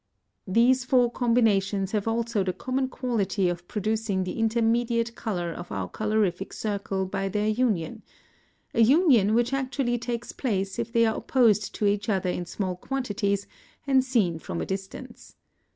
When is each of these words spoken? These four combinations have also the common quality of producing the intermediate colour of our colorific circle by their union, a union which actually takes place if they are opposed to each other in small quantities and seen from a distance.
These 0.47 0.83
four 0.83 1.11
combinations 1.11 1.91
have 1.91 2.07
also 2.07 2.43
the 2.43 2.53
common 2.53 2.87
quality 2.89 3.47
of 3.47 3.67
producing 3.67 4.23
the 4.23 4.39
intermediate 4.39 5.13
colour 5.13 5.51
of 5.53 5.71
our 5.71 5.87
colorific 5.87 6.53
circle 6.53 7.05
by 7.05 7.29
their 7.29 7.47
union, 7.47 8.01
a 8.73 8.81
union 8.81 9.35
which 9.35 9.53
actually 9.53 9.99
takes 9.99 10.31
place 10.31 10.79
if 10.79 10.91
they 10.91 11.05
are 11.05 11.15
opposed 11.17 11.75
to 11.75 11.85
each 11.85 12.09
other 12.09 12.31
in 12.31 12.47
small 12.47 12.75
quantities 12.77 13.45
and 13.85 14.03
seen 14.03 14.39
from 14.39 14.59
a 14.59 14.65
distance. 14.65 15.35